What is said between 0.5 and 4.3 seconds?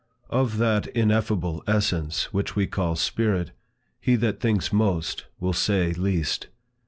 that ineffable essence which we call Spirit, he